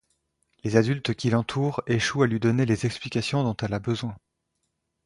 Les 0.63 0.77
adultes 0.77 1.13
qui 1.13 1.29
l'entourent 1.29 1.83
échouent 1.85 2.23
à 2.23 2.27
lui 2.27 2.39
donner 2.39 2.65
les 2.65 2.87
explications 2.87 3.43
dont 3.43 3.55
elle 3.61 3.75
a 3.75 3.79
besoin. 3.79 4.15